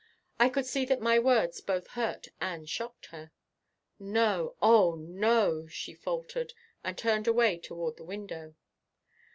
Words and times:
I 0.39 0.49
could 0.49 0.65
see 0.65 0.83
that 0.85 0.99
my 0.99 1.19
words 1.19 1.61
both 1.61 1.89
hurt 1.89 2.29
and 2.41 2.67
shocked 2.67 3.05
her. 3.13 3.31
"No, 3.99 4.55
Oh, 4.59 4.95
no," 4.95 5.67
she 5.67 5.93
faltered 5.93 6.53
and 6.83 6.97
turned 6.97 7.27
away 7.27 7.59
toward 7.59 7.97
the 7.97 8.03
window. 8.05 8.55